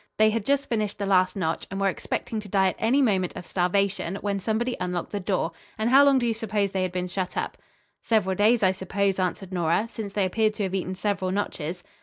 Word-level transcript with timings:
They 0.17 0.31
had 0.31 0.45
just 0.47 0.67
finished 0.67 0.97
the 0.97 1.05
last 1.05 1.35
notch, 1.35 1.67
and 1.69 1.79
were 1.79 1.87
expecting 1.87 2.39
to 2.39 2.49
die 2.49 2.69
at 2.69 2.75
any 2.79 3.03
moment 3.03 3.35
of 3.35 3.45
starvation, 3.45 4.15
when 4.21 4.39
somebody 4.39 4.75
unlocked 4.79 5.11
the 5.11 5.19
door, 5.19 5.51
and 5.77 5.91
how 5.91 6.03
long 6.03 6.17
do 6.17 6.25
you 6.25 6.33
suppose 6.33 6.71
they 6.71 6.81
had 6.81 6.91
been 6.91 7.07
shut 7.07 7.37
up!" 7.37 7.55
"Several 8.01 8.33
days, 8.35 8.63
I 8.63 8.71
suppose," 8.71 9.19
answered 9.19 9.53
Nora, 9.53 9.87
"since 9.91 10.13
they 10.13 10.25
appeared 10.25 10.55
to 10.55 10.63
have 10.63 10.73
eaten 10.73 10.95
several 10.95 11.29
notches." 11.29 11.83